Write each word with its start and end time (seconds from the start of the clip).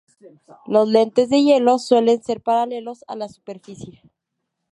Los 0.65 0.87
lentes 0.87 1.29
de 1.29 1.43
hielo 1.43 1.77
suelen 1.77 2.23
ser 2.23 2.41
paralelos 2.41 3.05
a 3.07 3.15
la 3.15 3.29
superficie. 3.29 4.01